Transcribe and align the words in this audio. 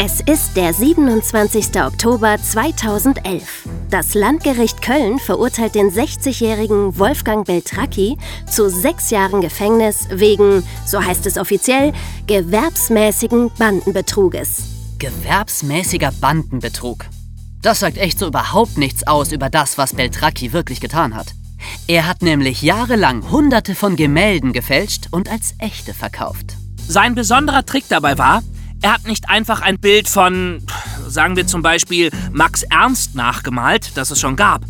Es 0.00 0.20
ist 0.20 0.56
der 0.56 0.72
27. 0.72 1.82
Oktober 1.82 2.36
2011. 2.40 3.68
Das 3.90 4.14
Landgericht 4.14 4.80
Köln 4.80 5.18
verurteilt 5.18 5.74
den 5.74 5.90
60-jährigen 5.90 6.96
Wolfgang 7.00 7.44
Beltracchi 7.44 8.16
zu 8.48 8.70
sechs 8.70 9.10
Jahren 9.10 9.40
Gefängnis 9.40 10.06
wegen, 10.08 10.62
so 10.86 11.04
heißt 11.04 11.26
es 11.26 11.36
offiziell, 11.36 11.92
gewerbsmäßigen 12.28 13.50
Bandenbetruges. 13.58 14.62
Gewerbsmäßiger 15.00 16.12
Bandenbetrug. 16.20 17.06
Das 17.60 17.80
sagt 17.80 17.98
echt 17.98 18.20
so 18.20 18.28
überhaupt 18.28 18.78
nichts 18.78 19.04
aus 19.04 19.32
über 19.32 19.50
das, 19.50 19.78
was 19.78 19.94
Beltracchi 19.94 20.52
wirklich 20.52 20.80
getan 20.80 21.16
hat. 21.16 21.34
Er 21.88 22.06
hat 22.06 22.22
nämlich 22.22 22.62
jahrelang 22.62 23.28
hunderte 23.32 23.74
von 23.74 23.96
Gemälden 23.96 24.52
gefälscht 24.52 25.08
und 25.10 25.28
als 25.28 25.56
echte 25.58 25.92
verkauft. 25.92 26.54
Sein 26.86 27.16
besonderer 27.16 27.66
Trick 27.66 27.86
dabei 27.88 28.16
war, 28.16 28.44
er 28.82 28.92
hat 28.92 29.06
nicht 29.06 29.28
einfach 29.28 29.60
ein 29.60 29.78
Bild 29.78 30.08
von, 30.08 30.62
sagen 31.08 31.36
wir 31.36 31.46
zum 31.46 31.62
Beispiel, 31.62 32.10
Max 32.32 32.62
Ernst 32.62 33.14
nachgemalt, 33.14 33.96
das 33.96 34.10
es 34.10 34.20
schon 34.20 34.36
gab. 34.36 34.62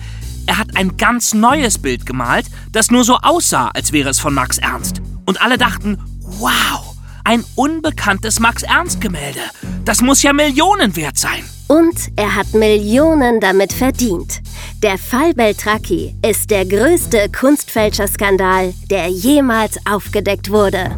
Er 0.46 0.58
hat 0.58 0.76
ein 0.76 0.96
ganz 0.96 1.34
neues 1.34 1.78
Bild 1.78 2.06
gemalt, 2.06 2.46
das 2.72 2.90
nur 2.90 3.04
so 3.04 3.16
aussah, 3.16 3.68
als 3.68 3.92
wäre 3.92 4.08
es 4.08 4.18
von 4.18 4.32
Max 4.32 4.58
Ernst. 4.58 5.02
Und 5.26 5.42
alle 5.42 5.58
dachten, 5.58 5.98
wow, 6.20 6.96
ein 7.24 7.44
unbekanntes 7.54 8.40
Max 8.40 8.62
Ernst-Gemälde. 8.62 9.40
Das 9.84 10.00
muss 10.00 10.22
ja 10.22 10.32
Millionen 10.32 10.96
wert 10.96 11.18
sein. 11.18 11.44
Und 11.66 12.10
er 12.16 12.34
hat 12.34 12.54
Millionen 12.54 13.40
damit 13.40 13.74
verdient. 13.74 14.40
Der 14.82 14.96
Fall 14.96 15.34
Beltracchi 15.34 16.14
ist 16.26 16.50
der 16.50 16.64
größte 16.64 17.28
Kunstfälscherskandal, 17.28 18.72
der 18.88 19.08
jemals 19.08 19.76
aufgedeckt 19.84 20.50
wurde. 20.50 20.96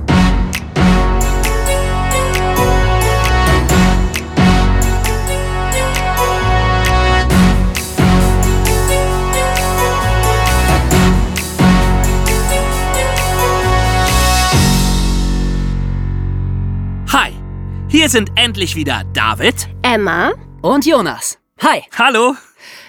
Hier 17.91 18.08
sind 18.08 18.30
endlich 18.36 18.77
wieder 18.77 19.02
David. 19.12 19.69
Emma? 19.83 20.33
Und 20.62 20.86
Jonas. 20.86 21.38
Hi. 21.60 21.83
Hallo. 21.98 22.36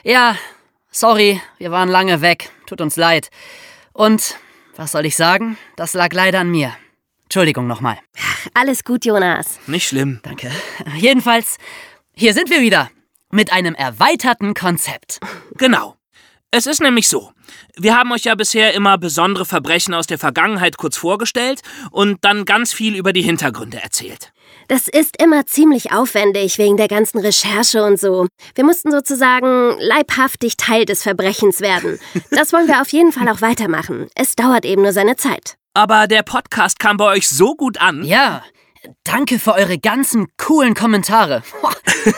Ja, 0.03 0.37
sorry, 0.91 1.41
wir 1.57 1.71
waren 1.71 1.89
lange 1.89 2.21
weg. 2.21 2.51
Tut 2.67 2.81
uns 2.81 2.97
leid. 2.97 3.29
Und, 3.93 4.37
was 4.75 4.91
soll 4.91 5.05
ich 5.07 5.15
sagen? 5.15 5.57
Das 5.75 5.93
lag 5.95 6.13
leider 6.13 6.39
an 6.39 6.51
mir. 6.51 6.73
Entschuldigung 7.23 7.65
nochmal. 7.65 7.97
Alles 8.53 8.83
gut, 8.83 9.03
Jonas. 9.03 9.59
Nicht 9.65 9.87
schlimm. 9.87 10.19
Danke. 10.21 10.51
Jedenfalls, 10.97 11.57
hier 12.13 12.35
sind 12.35 12.51
wir 12.51 12.61
wieder. 12.61 12.91
Mit 13.31 13.51
einem 13.51 13.73
erweiterten 13.73 14.53
Konzept. 14.53 15.19
Genau. 15.55 15.95
Es 16.51 16.67
ist 16.67 16.81
nämlich 16.81 17.07
so. 17.07 17.31
Wir 17.75 17.95
haben 17.97 18.11
euch 18.11 18.23
ja 18.23 18.35
bisher 18.35 18.73
immer 18.73 18.97
besondere 18.97 19.45
Verbrechen 19.45 19.93
aus 19.93 20.07
der 20.07 20.17
Vergangenheit 20.17 20.77
kurz 20.77 20.97
vorgestellt 20.97 21.61
und 21.91 22.17
dann 22.21 22.45
ganz 22.45 22.73
viel 22.73 22.95
über 22.95 23.13
die 23.13 23.21
Hintergründe 23.21 23.81
erzählt. 23.81 24.31
Das 24.67 24.87
ist 24.87 25.21
immer 25.21 25.45
ziemlich 25.45 25.91
aufwendig 25.91 26.57
wegen 26.57 26.77
der 26.77 26.87
ganzen 26.87 27.19
Recherche 27.19 27.83
und 27.83 27.99
so. 27.99 28.27
Wir 28.55 28.63
mussten 28.63 28.91
sozusagen 28.91 29.75
leibhaftig 29.79 30.57
Teil 30.57 30.85
des 30.85 31.03
Verbrechens 31.03 31.61
werden. 31.61 31.99
Das 32.29 32.53
wollen 32.53 32.67
wir 32.67 32.81
auf 32.81 32.89
jeden 32.89 33.11
Fall 33.11 33.27
auch 33.27 33.41
weitermachen. 33.41 34.07
Es 34.15 34.35
dauert 34.35 34.65
eben 34.65 34.81
nur 34.81 34.93
seine 34.93 35.15
Zeit. 35.15 35.55
Aber 35.73 36.07
der 36.07 36.23
Podcast 36.23 36.79
kam 36.79 36.97
bei 36.97 37.05
euch 37.05 37.29
so 37.29 37.55
gut 37.55 37.79
an. 37.79 38.03
Ja, 38.03 38.43
danke 39.03 39.39
für 39.39 39.53
eure 39.53 39.77
ganzen 39.77 40.27
coolen 40.37 40.73
Kommentare. 40.73 41.43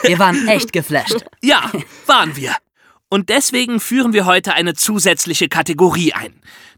Wir 0.03 0.19
waren 0.19 0.47
echt 0.47 0.73
geflasht. 0.73 1.25
Ja, 1.41 1.71
waren 2.05 2.35
wir. 2.35 2.55
Und 3.13 3.29
deswegen 3.29 3.79
führen 3.79 4.11
wir 4.11 4.25
heute 4.25 4.55
eine 4.55 4.73
zusätzliche 4.73 5.47
Kategorie 5.47 6.13
ein. 6.13 6.33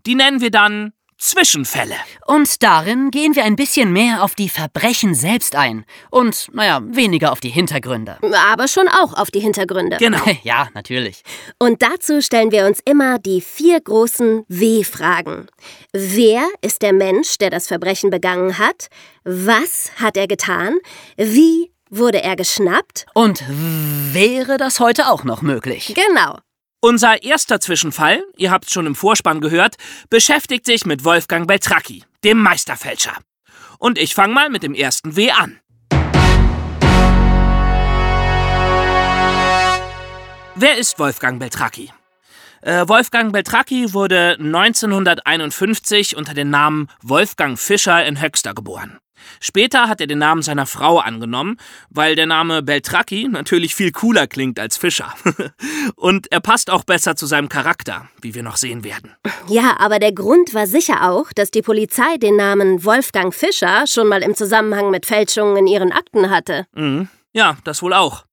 Die 0.05 0.15
nennen 0.15 0.41
wir 0.41 0.51
dann 0.51 0.91
Zwischenfälle. 1.17 1.95
Und 2.27 2.61
darin 2.61 3.09
gehen 3.09 3.37
wir 3.37 3.45
ein 3.45 3.55
bisschen 3.55 3.93
mehr 3.93 4.21
auf 4.21 4.35
die 4.35 4.49
Verbrechen 4.49 5.15
selbst 5.15 5.55
ein. 5.55 5.85
Und, 6.11 6.49
naja, 6.51 6.81
weniger 6.83 7.31
auf 7.31 7.39
die 7.39 7.51
Hintergründe. 7.51 8.17
Aber 8.51 8.67
schon 8.67 8.89
auch 8.89 9.13
auf 9.13 9.31
die 9.31 9.39
Hintergründe. 9.39 9.95
Genau. 9.95 10.19
Ja, 10.43 10.67
natürlich. 10.73 11.23
Und 11.57 11.81
dazu 11.81 12.21
stellen 12.21 12.51
wir 12.51 12.65
uns 12.65 12.81
immer 12.83 13.17
die 13.17 13.39
vier 13.39 13.79
großen 13.79 14.43
W-Fragen. 14.49 15.47
Wer 15.93 16.45
ist 16.59 16.81
der 16.81 16.91
Mensch, 16.91 17.37
der 17.37 17.49
das 17.49 17.67
Verbrechen 17.67 18.09
begangen 18.09 18.57
hat? 18.57 18.89
Was 19.23 19.89
hat 19.95 20.17
er 20.17 20.27
getan? 20.27 20.79
Wie 21.15 21.71
wurde 21.97 22.21
er 22.21 22.35
geschnappt? 22.35 23.05
Und 23.13 23.43
wäre 23.47 24.57
das 24.57 24.79
heute 24.79 25.07
auch 25.09 25.23
noch 25.23 25.41
möglich? 25.41 25.93
Genau. 25.95 26.39
Unser 26.81 27.23
erster 27.23 27.59
Zwischenfall, 27.59 28.23
ihr 28.37 28.51
habt 28.51 28.65
es 28.65 28.71
schon 28.71 28.85
im 28.85 28.95
Vorspann 28.95 29.41
gehört, 29.41 29.75
beschäftigt 30.09 30.65
sich 30.65 30.85
mit 30.85 31.03
Wolfgang 31.03 31.47
Beltracchi, 31.47 32.03
dem 32.23 32.41
Meisterfälscher. 32.41 33.13
Und 33.79 33.97
ich 33.97 34.13
fange 34.13 34.33
mal 34.33 34.49
mit 34.49 34.63
dem 34.63 34.73
ersten 34.73 35.15
W 35.15 35.31
an. 35.31 35.59
Wer 40.55 40.77
ist 40.77 40.99
Wolfgang 40.99 41.39
Beltracchi? 41.39 41.91
Äh, 42.61 42.87
Wolfgang 42.87 43.33
Beltracchi 43.33 43.93
wurde 43.93 44.37
1951 44.39 46.15
unter 46.15 46.33
dem 46.33 46.49
Namen 46.49 46.87
Wolfgang 47.01 47.59
Fischer 47.59 48.05
in 48.05 48.21
Höxter 48.21 48.53
geboren. 48.53 48.97
Später 49.39 49.87
hat 49.87 50.01
er 50.01 50.07
den 50.07 50.19
Namen 50.19 50.41
seiner 50.41 50.65
Frau 50.65 50.99
angenommen, 50.99 51.57
weil 51.89 52.15
der 52.15 52.25
Name 52.25 52.61
Beltracchi 52.61 53.27
natürlich 53.27 53.75
viel 53.75 53.91
cooler 53.91 54.27
klingt 54.27 54.59
als 54.59 54.77
Fischer. 54.77 55.13
Und 55.95 56.31
er 56.31 56.39
passt 56.39 56.69
auch 56.69 56.83
besser 56.83 57.15
zu 57.15 57.25
seinem 57.25 57.49
Charakter, 57.49 58.07
wie 58.21 58.35
wir 58.35 58.43
noch 58.43 58.57
sehen 58.57 58.83
werden. 58.83 59.15
Ja, 59.47 59.77
aber 59.79 59.99
der 59.99 60.11
Grund 60.11 60.53
war 60.53 60.67
sicher 60.67 61.09
auch, 61.09 61.31
dass 61.33 61.51
die 61.51 61.61
Polizei 61.61 62.17
den 62.17 62.35
Namen 62.35 62.83
Wolfgang 62.83 63.33
Fischer 63.33 63.85
schon 63.87 64.07
mal 64.07 64.21
im 64.21 64.35
Zusammenhang 64.35 64.91
mit 64.91 65.05
Fälschungen 65.05 65.57
in 65.57 65.67
ihren 65.67 65.91
Akten 65.91 66.29
hatte. 66.29 66.65
Mhm. 66.75 67.07
Ja, 67.33 67.57
das 67.63 67.81
wohl 67.81 67.93
auch. 67.93 68.24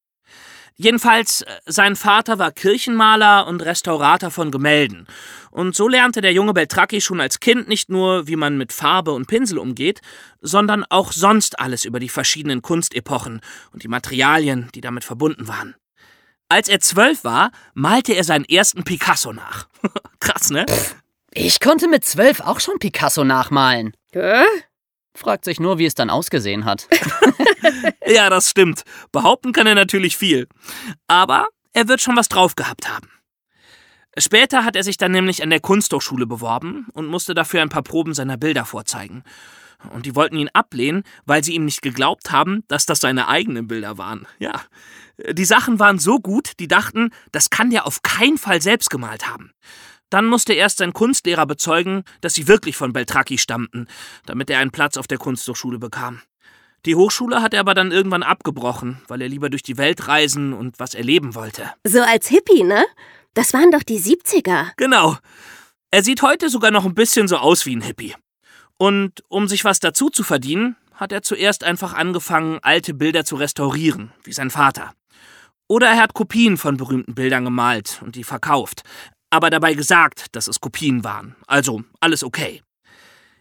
Jedenfalls, 0.76 1.42
äh, 1.42 1.60
sein 1.66 1.96
Vater 1.96 2.38
war 2.38 2.52
Kirchenmaler 2.52 3.46
und 3.46 3.62
Restaurator 3.62 4.30
von 4.30 4.50
Gemälden. 4.50 5.06
Und 5.50 5.76
so 5.76 5.88
lernte 5.88 6.20
der 6.20 6.32
junge 6.32 6.54
Beltracchi 6.54 7.00
schon 7.00 7.20
als 7.20 7.40
Kind 7.40 7.68
nicht 7.68 7.90
nur, 7.90 8.26
wie 8.26 8.36
man 8.36 8.56
mit 8.56 8.72
Farbe 8.72 9.12
und 9.12 9.26
Pinsel 9.26 9.58
umgeht, 9.58 10.00
sondern 10.40 10.84
auch 10.88 11.12
sonst 11.12 11.60
alles 11.60 11.84
über 11.84 12.00
die 12.00 12.08
verschiedenen 12.08 12.62
Kunstepochen 12.62 13.40
und 13.72 13.82
die 13.82 13.88
Materialien, 13.88 14.70
die 14.74 14.80
damit 14.80 15.04
verbunden 15.04 15.48
waren. 15.48 15.74
Als 16.48 16.68
er 16.68 16.80
zwölf 16.80 17.24
war, 17.24 17.50
malte 17.74 18.12
er 18.12 18.24
seinen 18.24 18.44
ersten 18.44 18.84
Picasso 18.84 19.32
nach. 19.32 19.68
Krass, 20.20 20.50
ne? 20.50 20.66
Ich 21.32 21.60
konnte 21.60 21.88
mit 21.88 22.04
zwölf 22.04 22.40
auch 22.40 22.60
schon 22.60 22.78
Picasso 22.78 23.24
nachmalen. 23.24 23.94
Hä? 24.12 24.44
Fragt 25.14 25.44
sich 25.44 25.60
nur, 25.60 25.78
wie 25.78 25.86
es 25.86 25.94
dann 25.94 26.10
ausgesehen 26.10 26.64
hat. 26.64 26.88
Ja, 28.06 28.30
das 28.30 28.50
stimmt. 28.50 28.82
Behaupten 29.10 29.52
kann 29.52 29.66
er 29.66 29.74
natürlich 29.74 30.16
viel. 30.16 30.48
Aber 31.06 31.48
er 31.72 31.88
wird 31.88 32.00
schon 32.00 32.16
was 32.16 32.28
drauf 32.28 32.56
gehabt 32.56 32.88
haben. 32.88 33.08
Später 34.18 34.64
hat 34.64 34.76
er 34.76 34.84
sich 34.84 34.98
dann 34.98 35.12
nämlich 35.12 35.42
an 35.42 35.50
der 35.50 35.60
Kunsthochschule 35.60 36.26
beworben 36.26 36.86
und 36.92 37.06
musste 37.06 37.34
dafür 37.34 37.62
ein 37.62 37.70
paar 37.70 37.82
Proben 37.82 38.12
seiner 38.12 38.36
Bilder 38.36 38.66
vorzeigen. 38.66 39.22
Und 39.90 40.06
die 40.06 40.14
wollten 40.14 40.36
ihn 40.36 40.50
ablehnen, 40.52 41.02
weil 41.24 41.42
sie 41.42 41.54
ihm 41.54 41.64
nicht 41.64 41.82
geglaubt 41.82 42.30
haben, 42.30 42.62
dass 42.68 42.86
das 42.86 43.00
seine 43.00 43.28
eigenen 43.28 43.66
Bilder 43.66 43.98
waren. 43.98 44.26
Ja. 44.38 44.60
Die 45.32 45.44
Sachen 45.44 45.78
waren 45.78 45.98
so 45.98 46.18
gut, 46.18 46.52
die 46.60 46.68
dachten, 46.68 47.10
das 47.32 47.50
kann 47.50 47.70
der 47.70 47.86
auf 47.86 48.02
keinen 48.02 48.38
Fall 48.38 48.60
selbst 48.60 48.90
gemalt 48.90 49.26
haben. 49.26 49.52
Dann 50.12 50.26
musste 50.26 50.52
erst 50.52 50.76
sein 50.76 50.92
Kunstlehrer 50.92 51.46
bezeugen, 51.46 52.04
dass 52.20 52.34
sie 52.34 52.46
wirklich 52.46 52.76
von 52.76 52.92
Beltracchi 52.92 53.38
stammten, 53.38 53.86
damit 54.26 54.50
er 54.50 54.58
einen 54.58 54.70
Platz 54.70 54.98
auf 54.98 55.06
der 55.06 55.16
Kunsthochschule 55.16 55.78
bekam. 55.78 56.20
Die 56.84 56.96
Hochschule 56.96 57.40
hat 57.40 57.54
er 57.54 57.60
aber 57.60 57.72
dann 57.72 57.92
irgendwann 57.92 58.22
abgebrochen, 58.22 59.00
weil 59.08 59.22
er 59.22 59.30
lieber 59.30 59.48
durch 59.48 59.62
die 59.62 59.78
Welt 59.78 60.08
reisen 60.08 60.52
und 60.52 60.78
was 60.78 60.92
erleben 60.92 61.34
wollte. 61.34 61.72
So 61.86 62.02
als 62.02 62.28
Hippie, 62.28 62.62
ne? 62.62 62.84
Das 63.32 63.54
waren 63.54 63.70
doch 63.70 63.82
die 63.82 63.98
70er. 63.98 64.72
Genau. 64.76 65.16
Er 65.90 66.02
sieht 66.02 66.20
heute 66.20 66.50
sogar 66.50 66.72
noch 66.72 66.84
ein 66.84 66.94
bisschen 66.94 67.26
so 67.26 67.38
aus 67.38 67.64
wie 67.64 67.74
ein 67.74 67.80
Hippie. 67.80 68.14
Und 68.76 69.24
um 69.28 69.48
sich 69.48 69.64
was 69.64 69.80
dazu 69.80 70.10
zu 70.10 70.24
verdienen, 70.24 70.76
hat 70.92 71.12
er 71.12 71.22
zuerst 71.22 71.64
einfach 71.64 71.94
angefangen, 71.94 72.58
alte 72.60 72.92
Bilder 72.92 73.24
zu 73.24 73.36
restaurieren, 73.36 74.12
wie 74.24 74.34
sein 74.34 74.50
Vater. 74.50 74.92
Oder 75.72 75.86
er 75.86 76.02
hat 76.02 76.12
Kopien 76.12 76.58
von 76.58 76.76
berühmten 76.76 77.14
Bildern 77.14 77.46
gemalt 77.46 78.02
und 78.04 78.14
die 78.14 78.24
verkauft, 78.24 78.82
aber 79.32 79.48
dabei 79.48 79.72
gesagt, 79.72 80.26
dass 80.36 80.46
es 80.46 80.60
Kopien 80.60 81.04
waren. 81.04 81.34
Also 81.46 81.82
alles 82.00 82.22
okay. 82.22 82.62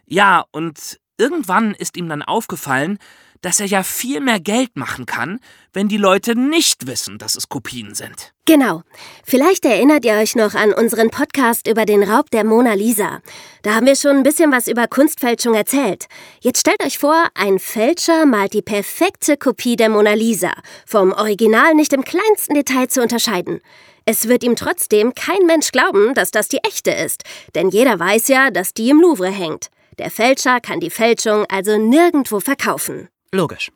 Ja, 0.06 0.46
und 0.50 0.98
irgendwann 1.18 1.74
ist 1.74 1.98
ihm 1.98 2.08
dann 2.08 2.22
aufgefallen, 2.22 2.98
dass 3.42 3.60
er 3.60 3.66
ja 3.66 3.82
viel 3.82 4.20
mehr 4.20 4.40
Geld 4.40 4.76
machen 4.76 5.04
kann, 5.04 5.40
wenn 5.72 5.88
die 5.88 5.98
Leute 5.98 6.34
nicht 6.34 6.86
wissen, 6.86 7.18
dass 7.18 7.36
es 7.36 7.48
Kopien 7.48 7.94
sind. 7.94 8.32
Genau. 8.44 8.82
Vielleicht 9.24 9.64
erinnert 9.64 10.04
ihr 10.04 10.14
euch 10.14 10.34
noch 10.34 10.54
an 10.54 10.72
unseren 10.72 11.10
Podcast 11.10 11.68
über 11.68 11.84
den 11.84 12.02
Raub 12.02 12.30
der 12.30 12.44
Mona 12.44 12.74
Lisa. 12.74 13.20
Da 13.62 13.74
haben 13.74 13.86
wir 13.86 13.96
schon 13.96 14.16
ein 14.16 14.22
bisschen 14.22 14.50
was 14.50 14.68
über 14.68 14.86
Kunstfälschung 14.86 15.54
erzählt. 15.54 16.06
Jetzt 16.40 16.60
stellt 16.60 16.82
euch 16.84 16.98
vor, 16.98 17.26
ein 17.34 17.58
Fälscher 17.58 18.26
malt 18.26 18.54
die 18.54 18.62
perfekte 18.62 19.36
Kopie 19.36 19.76
der 19.76 19.88
Mona 19.88 20.14
Lisa, 20.14 20.52
vom 20.86 21.12
Original 21.12 21.74
nicht 21.74 21.92
im 21.92 22.04
kleinsten 22.04 22.54
Detail 22.54 22.88
zu 22.88 23.02
unterscheiden. 23.02 23.60
Es 24.04 24.26
wird 24.26 24.42
ihm 24.42 24.56
trotzdem 24.56 25.14
kein 25.14 25.46
Mensch 25.46 25.70
glauben, 25.70 26.14
dass 26.14 26.32
das 26.32 26.48
die 26.48 26.58
echte 26.58 26.90
ist, 26.90 27.22
denn 27.54 27.68
jeder 27.68 27.98
weiß 27.98 28.28
ja, 28.28 28.50
dass 28.50 28.74
die 28.74 28.90
im 28.90 29.00
Louvre 29.00 29.30
hängt. 29.30 29.68
Der 29.98 30.10
Fälscher 30.10 30.60
kann 30.60 30.80
die 30.80 30.90
Fälschung 30.90 31.44
also 31.48 31.78
nirgendwo 31.78 32.40
verkaufen. 32.40 33.08
Logisch. 33.34 33.72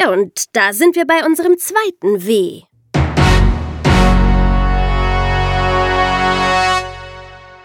Und 0.00 0.56
da 0.56 0.72
sind 0.72 0.94
wir 0.94 1.06
bei 1.06 1.24
unserem 1.24 1.58
zweiten 1.58 2.24
W. 2.24 2.62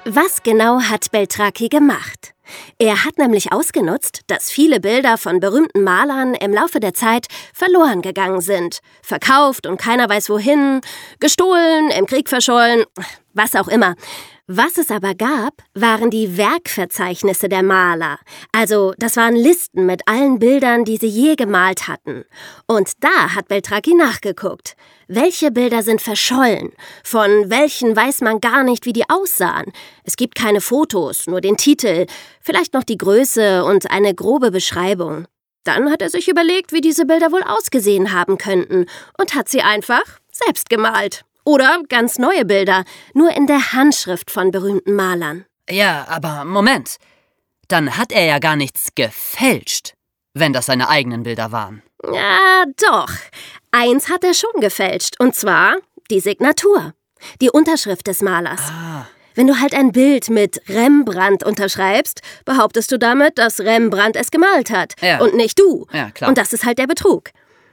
Was 0.06 0.42
genau 0.42 0.82
hat 0.82 1.12
Beltraki 1.12 1.68
gemacht? 1.70 2.34
Er 2.80 3.04
hat 3.04 3.18
nämlich 3.18 3.52
ausgenutzt, 3.52 4.22
dass 4.28 4.50
viele 4.50 4.80
Bilder 4.80 5.18
von 5.18 5.40
berühmten 5.40 5.84
Malern 5.84 6.34
im 6.34 6.54
Laufe 6.54 6.80
der 6.80 6.94
Zeit 6.94 7.28
verloren 7.54 8.02
gegangen 8.02 8.42
sind. 8.42 8.80
Verkauft 9.04 9.68
und 9.68 9.78
keiner 9.78 10.10
weiß 10.10 10.30
wohin, 10.30 10.82
gestohlen, 11.20 11.92
im 11.92 12.08
Krieg 12.08 12.30
verschollen, 12.30 12.86
was 13.34 13.54
auch 13.54 13.68
immer. 13.68 13.96
Was 14.50 14.78
es 14.78 14.92
aber 14.92 15.14
gab, 15.14 15.62
waren 15.74 16.10
die 16.10 16.38
Werkverzeichnisse 16.38 17.50
der 17.50 17.64
Maler. 17.64 18.18
Also, 18.54 18.94
das 18.98 19.18
waren 19.18 19.36
Listen 19.36 19.86
mit 19.86 20.08
allen 20.08 20.40
Bildern, 20.40 20.86
die 20.86 20.96
sie 20.96 21.08
je 21.08 21.36
gemalt 21.36 21.90
hatten. 21.90 22.24
Und 22.66 22.94
da 23.02 23.36
hat 23.36 23.50
Beltraki 23.50 23.94
nachgeguckt. 23.94 24.78
Welche 25.10 25.52
Bilder 25.52 25.84
sind 25.84 26.02
verschollen? 26.02 26.72
Von 27.04 27.50
welchen 27.50 27.94
weiß 27.94 28.22
man 28.22 28.40
gar 28.40 28.64
nicht, 28.64 28.86
wie 28.86 28.94
die 28.94 29.10
aussahen? 29.10 29.74
Es 30.06 30.16
gibt 30.16 30.36
keine 30.36 30.62
Fotos, 30.62 31.28
nur 31.28 31.42
den 31.42 31.58
Titel, 31.58 32.06
vielleicht 32.40 32.74
noch 32.74 32.86
die 32.86 32.98
Größe 32.98 33.66
und 33.66 33.92
eine 33.92 34.16
grobe 34.16 34.52
Beschreibung. 34.52 35.28
Dann 35.66 35.92
hat 35.92 36.02
er 36.02 36.10
sich 36.10 36.30
überlegt, 36.30 36.72
wie 36.72 36.80
diese 36.80 37.06
Bilder 37.06 37.34
wohl 37.34 37.44
ausgesehen 37.44 38.14
haben 38.14 38.38
könnten 38.38 38.86
und 39.20 39.36
hat 39.36 39.50
sie 39.50 39.62
einfach 39.62 40.04
selbst 40.32 40.70
gemalt. 40.70 41.26
Oder 41.48 41.80
ganz 41.88 42.20
neue 42.20 42.44
Bilder, 42.44 42.84
nur 43.14 43.32
in 43.32 43.48
der 43.48 43.72
Handschrift 43.72 44.32
von 44.32 44.52
berühmten 44.52 44.94
Malern. 44.96 45.46
Ja, 45.70 46.06
aber 46.10 46.44
Moment. 46.44 46.98
Dann 47.70 47.96
hat 47.98 48.12
er 48.12 48.26
ja 48.26 48.40
gar 48.40 48.58
nichts 48.58 48.90
gefälscht, 48.96 49.94
wenn 50.34 50.52
das 50.52 50.66
seine 50.66 50.90
eigenen 50.90 51.24
Bilder 51.24 51.54
waren. 51.54 51.84
Ja, 52.04 52.66
doch. 52.90 53.08
Eins 53.72 54.10
hat 54.10 54.26
er 54.26 54.34
schon 54.34 54.60
gefälscht, 54.60 55.16
und 55.20 55.36
zwar 55.36 55.78
die 56.12 56.20
Signatur, 56.20 56.94
die 57.40 57.50
Unterschrift 57.50 58.08
des 58.08 58.22
Malers. 58.22 58.60
Ah. 58.70 59.08
Wenn 59.36 59.48
du 59.48 59.58
halt 59.62 59.74
ein 59.74 59.94
Bild 59.94 60.30
mit 60.30 60.62
Rembrandt 60.68 61.46
unterschreibst, 61.46 62.20
behauptest 62.44 62.92
du 62.92 63.00
damit, 63.00 63.38
dass 63.38 63.62
Rembrandt 63.62 64.18
es 64.18 64.32
gemalt 64.32 64.70
hat 64.70 64.96
Ja. 65.02 65.20
und 65.22 65.34
nicht 65.34 65.58
du. 65.58 65.88
Ja, 65.94 66.12
klar. 66.12 66.28
Und 66.30 66.38
das 66.38 66.52
ist 66.52 66.66
halt 66.66 66.78
der 66.78 66.88
Betrug. 66.88 67.30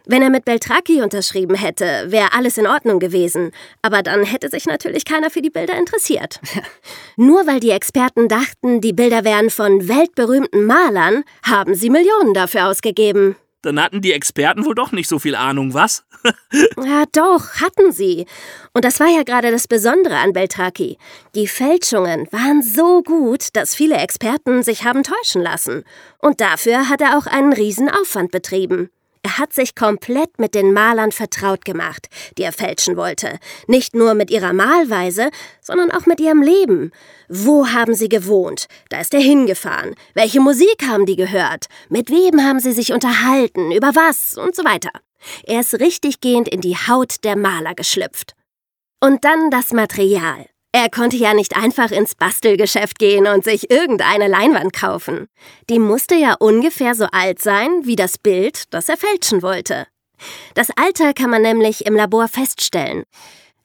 Wenn 0.07 0.21
er 0.21 0.29
mit 0.29 0.45
Beltraki 0.45 1.01
unterschrieben 1.01 1.55
hätte, 1.55 2.07
wäre 2.09 2.35
alles 2.35 2.59
in 2.59 2.67
Ordnung 2.67 2.99
gewesen. 2.99 3.53
Aber 3.81 4.03
dann 4.03 4.25
hätte 4.25 4.51
sich 4.51 4.67
natürlich 4.67 5.07
keiner 5.07 5.31
für 5.31 5.41
die 5.41 5.49
Bilder 5.49 5.79
interessiert. 5.79 6.41
Nur 7.17 7.47
weil 7.47 7.59
die 7.61 7.71
Experten 7.71 8.29
dachten, 8.29 8.83
die 8.83 8.93
Bilder 8.93 9.25
wären 9.25 9.49
von 9.49 9.89
weltberühmten 9.89 10.67
Malern, 10.67 11.25
haben 11.43 11.75
sie 11.75 11.89
Millionen 11.89 12.35
dafür 12.35 12.67
ausgegeben. 12.67 13.37
Dann 13.63 13.81
hatten 13.81 14.03
die 14.03 14.13
Experten 14.13 14.67
wohl 14.67 14.75
doch 14.75 14.93
nicht 14.93 15.09
so 15.09 15.19
viel 15.19 15.35
Ahnung, 15.35 15.73
was? 15.73 16.05
Ja, 16.85 17.05
doch, 17.13 17.61
hatten 17.61 17.93
sie. 17.93 18.27
Und 18.73 18.85
das 18.85 19.01
war 19.01 19.09
ja 19.09 19.23
gerade 19.23 19.51
das 19.51 19.69
Besondere 19.69 20.17
an 20.17 20.33
Beltraki. 20.33 20.99
Die 21.35 21.47
Fälschungen 21.47 22.29
waren 22.31 22.63
so 22.63 23.03
gut, 23.03 23.49
dass 23.55 23.75
viele 23.75 23.97
Experten 23.97 24.63
sich 24.63 24.85
haben 24.85 25.03
täuschen 25.03 25.43
lassen. 25.43 25.85
Und 26.19 26.41
dafür 26.41 26.89
hat 26.89 27.01
er 27.01 27.19
auch 27.19 27.27
einen 27.27 27.53
riesen 27.53 27.89
Aufwand 27.91 28.31
betrieben. 28.31 28.91
Er 29.25 29.39
hat 29.39 29.55
sich 29.55 29.75
komplett 29.75 30.39
mit 30.39 30.55
den 30.55 30.75
Malern 30.75 31.11
vertraut 31.11 31.65
gemacht, 31.65 32.09
die 32.37 32.43
er 32.43 32.53
fälschen 32.53 32.99
wollte. 32.99 33.39
Nicht 33.67 33.95
nur 33.95 34.13
mit 34.13 34.31
ihrer 34.31 34.53
Malweise, 34.53 35.31
sondern 35.63 35.91
auch 35.91 36.05
mit 36.05 36.21
ihrem 36.21 36.43
Leben. 36.43 36.93
Wo 37.31 37.69
haben 37.69 37.95
sie 37.95 38.11
gewohnt? 38.11 38.67
Da 38.91 39.01
ist 39.01 39.15
er 39.15 39.21
hingefahren. 39.21 39.95
Welche 40.13 40.41
Musik 40.41 40.87
haben 40.87 41.07
die 41.07 41.17
gehört? 41.17 41.69
Mit 41.89 42.11
wem 42.11 42.45
haben 42.45 42.61
sie 42.61 42.73
sich 42.73 42.93
unterhalten? 42.93 43.73
Über 43.73 43.95
was? 43.95 44.37
Und 44.37 44.55
so 44.55 44.63
weiter. 44.63 44.91
Er 45.45 45.61
ist 45.61 45.81
richtiggehend 45.81 46.47
in 46.47 46.61
die 46.61 46.77
Haut 46.77 47.25
der 47.25 47.37
Maler 47.37 47.75
geschlüpft. 47.75 48.35
Und 49.01 49.25
dann 49.25 49.51
das 49.51 49.73
Material. 49.73 50.45
Er 50.77 50.91
konnte 50.91 51.17
ja 51.17 51.35
nicht 51.35 51.55
einfach 51.55 51.93
ins 51.93 52.17
Bastelgeschäft 52.17 52.99
gehen 52.99 53.29
und 53.29 53.45
sich 53.45 53.71
irgendeine 53.71 54.27
Leinwand 54.27 54.73
kaufen. 54.73 55.29
Die 55.71 55.79
musste 55.79 56.17
ja 56.17 56.35
ungefähr 56.35 56.97
so 56.97 57.05
alt 57.13 57.41
sein 57.41 57.83
wie 57.85 57.95
das 57.95 58.19
Bild, 58.19 58.65
das 58.75 58.89
er 58.89 58.97
fälschen 58.97 59.43
wollte. 59.43 59.87
Das 60.55 60.71
Alter 60.75 61.15
kann 61.15 61.31
man 61.31 61.43
nämlich 61.43 61.87
im 61.87 61.95
Labor 61.95 62.27
feststellen. 62.27 63.05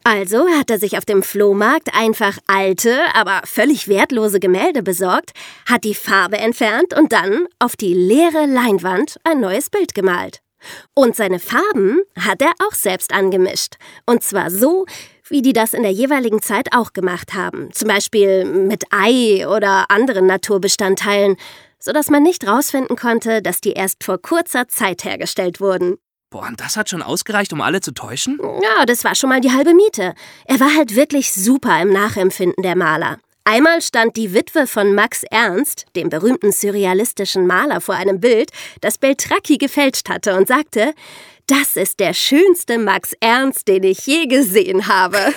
Also 0.03 0.47
hat 0.49 0.69
er 0.69 0.77
sich 0.77 0.99
auf 0.99 1.05
dem 1.05 1.23
Flohmarkt 1.23 1.95
einfach 1.95 2.37
alte, 2.45 2.99
aber 3.15 3.41
völlig 3.43 3.87
wertlose 3.87 4.39
Gemälde 4.39 4.83
besorgt, 4.83 5.31
hat 5.67 5.85
die 5.85 5.95
Farbe 5.95 6.37
entfernt 6.37 6.95
und 6.95 7.11
dann 7.11 7.47
auf 7.57 7.75
die 7.75 7.95
leere 7.95 8.45
Leinwand 8.45 9.17
ein 9.23 9.39
neues 9.39 9.71
Bild 9.71 9.95
gemalt. 9.95 10.41
Und 10.93 11.15
seine 11.15 11.39
Farben 11.39 12.01
hat 12.19 12.41
er 12.41 12.51
auch 12.67 12.73
selbst 12.73 13.13
angemischt. 13.13 13.75
Und 14.05 14.23
zwar 14.23 14.51
so, 14.51 14.85
wie 15.29 15.41
die 15.41 15.53
das 15.53 15.73
in 15.73 15.83
der 15.83 15.91
jeweiligen 15.91 16.41
Zeit 16.41 16.73
auch 16.73 16.93
gemacht 16.93 17.33
haben. 17.33 17.71
Zum 17.73 17.87
Beispiel 17.87 18.45
mit 18.45 18.85
Ei 18.91 19.47
oder 19.47 19.89
anderen 19.89 20.27
Naturbestandteilen, 20.27 21.37
sodass 21.79 22.09
man 22.09 22.23
nicht 22.23 22.45
rausfinden 22.47 22.95
konnte, 22.95 23.41
dass 23.41 23.61
die 23.61 23.73
erst 23.73 24.03
vor 24.03 24.21
kurzer 24.21 24.67
Zeit 24.67 25.03
hergestellt 25.03 25.61
wurden. 25.61 25.97
Boah, 26.29 26.47
und 26.47 26.59
das 26.59 26.77
hat 26.77 26.89
schon 26.89 27.01
ausgereicht, 27.01 27.53
um 27.53 27.61
alle 27.61 27.81
zu 27.81 27.91
täuschen? 27.91 28.39
Ja, 28.61 28.85
das 28.85 29.03
war 29.03 29.15
schon 29.15 29.29
mal 29.29 29.41
die 29.41 29.51
halbe 29.51 29.73
Miete. 29.73 30.13
Er 30.45 30.59
war 30.59 30.75
halt 30.75 30.95
wirklich 30.95 31.33
super 31.33 31.81
im 31.81 31.91
Nachempfinden 31.91 32.61
der 32.61 32.75
Maler. 32.75 33.17
Einmal 33.45 33.81
stand 33.81 34.15
die 34.15 34.35
Witwe 34.35 34.67
von 34.67 34.93
Max 34.93 35.23
Ernst, 35.23 35.87
dem 35.95 36.09
berühmten 36.09 36.51
surrealistischen 36.51 37.47
Maler, 37.47 37.81
vor 37.81 37.95
einem 37.95 38.19
Bild, 38.19 38.51
das 38.81 38.99
Beltracchi 38.99 39.57
gefälscht 39.57 40.07
hatte 40.07 40.35
und 40.35 40.47
sagte, 40.47 40.93
das 41.49 41.75
ist 41.75 41.99
der 41.99 42.13
schönste 42.13 42.77
Max 42.77 43.13
Ernst, 43.19 43.67
den 43.67 43.83
ich 43.83 44.05
je 44.05 44.27
gesehen 44.27 44.87
habe. 44.87 45.17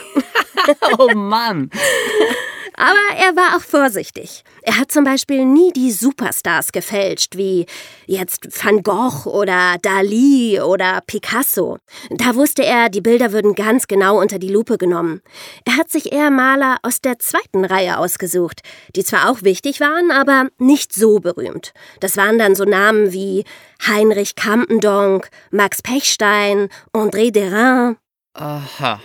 Oh 0.96 1.12
Mann. 1.12 1.70
Aber 2.76 3.18
er 3.18 3.36
war 3.36 3.56
auch 3.56 3.62
vorsichtig. 3.62 4.44
Er 4.62 4.78
hat 4.78 4.90
zum 4.90 5.04
Beispiel 5.04 5.44
nie 5.44 5.72
die 5.72 5.92
Superstars 5.92 6.72
gefälscht, 6.72 7.36
wie 7.36 7.66
jetzt 8.06 8.48
Van 8.64 8.82
Gogh 8.82 9.28
oder 9.28 9.76
Dali 9.82 10.60
oder 10.60 11.00
Picasso. 11.06 11.78
Da 12.10 12.34
wusste 12.34 12.64
er, 12.64 12.88
die 12.88 13.00
Bilder 13.00 13.32
würden 13.32 13.54
ganz 13.54 13.86
genau 13.86 14.20
unter 14.20 14.38
die 14.38 14.48
Lupe 14.48 14.78
genommen. 14.78 15.20
Er 15.64 15.76
hat 15.76 15.90
sich 15.90 16.12
eher 16.12 16.30
Maler 16.30 16.78
aus 16.82 17.00
der 17.00 17.18
zweiten 17.18 17.64
Reihe 17.64 17.98
ausgesucht, 17.98 18.62
die 18.96 19.04
zwar 19.04 19.30
auch 19.30 19.42
wichtig 19.42 19.80
waren, 19.80 20.10
aber 20.10 20.48
nicht 20.58 20.92
so 20.92 21.18
berühmt. 21.20 21.72
Das 22.00 22.16
waren 22.16 22.38
dann 22.38 22.54
so 22.54 22.64
Namen 22.64 23.12
wie 23.12 23.44
Heinrich 23.86 24.34
Campendonck, 24.34 25.28
Max 25.50 25.82
Pechstein, 25.82 26.68
André 26.92 27.32
Derain. 27.32 27.96
Aha. 28.34 29.00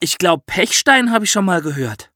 Ich 0.00 0.18
glaube, 0.18 0.42
Pechstein 0.46 1.10
habe 1.10 1.24
ich 1.24 1.30
schon 1.30 1.44
mal 1.44 1.62
gehört. 1.62 2.10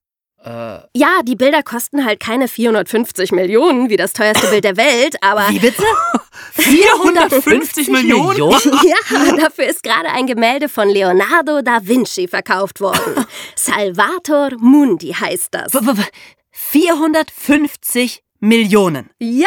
Äh, 0.48 0.80
Ja, 0.94 1.20
die 1.24 1.36
Bilder 1.36 1.62
kosten 1.62 2.04
halt 2.04 2.20
keine 2.20 2.48
450 2.48 3.32
Millionen 3.32 3.90
wie 3.90 3.96
das 3.96 4.12
teuerste 4.12 4.46
Bild 4.48 4.64
der 4.64 4.76
Welt, 4.76 5.16
aber 5.22 5.48
wie 5.50 5.58
bitte? 5.58 5.82
450 6.52 7.88
Millionen? 7.88 8.38
ja, 8.38 9.36
dafür 9.36 9.66
ist 9.66 9.82
gerade 9.82 10.08
ein 10.08 10.26
Gemälde 10.26 10.68
von 10.68 10.88
Leonardo 10.88 11.60
da 11.62 11.78
Vinci 11.82 12.28
verkauft 12.28 12.80
worden. 12.80 13.26
Salvator 13.56 14.50
Mundi 14.58 15.12
heißt 15.12 15.48
das. 15.52 15.74
W- 15.74 15.80
w- 15.86 15.98
w- 15.98 16.04
450 16.50 18.22
Millionen 18.40 19.10
Ja, 19.18 19.46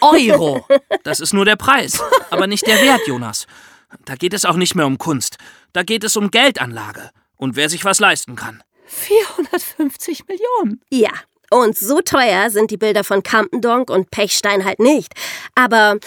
Euro. 0.00 0.66
Das 1.04 1.20
ist 1.20 1.32
nur 1.34 1.44
der 1.44 1.56
Preis, 1.56 2.00
aber 2.30 2.46
nicht 2.46 2.66
der 2.66 2.80
Wert, 2.82 3.06
Jonas. 3.06 3.46
Da 4.04 4.14
geht 4.14 4.32
es 4.34 4.44
auch 4.44 4.56
nicht 4.56 4.74
mehr 4.74 4.86
um 4.86 4.98
Kunst. 4.98 5.36
Da 5.72 5.82
geht 5.82 6.04
es 6.04 6.16
um 6.16 6.30
Geldanlage 6.30 7.10
und 7.36 7.56
wer 7.56 7.68
sich 7.68 7.84
was 7.84 8.00
leisten 8.00 8.36
kann. 8.36 8.62
450 8.92 10.24
Millionen. 10.28 10.80
ja. 10.90 11.10
Und 11.50 11.76
so 11.76 12.00
teuer 12.00 12.48
sind 12.48 12.70
die 12.70 12.78
Bilder 12.78 13.04
von 13.04 13.22
Campendonck 13.22 13.90
und 13.90 14.10
Pechstein 14.10 14.64
halt 14.64 14.80
nicht. 14.80 15.12
Aber 15.54 15.98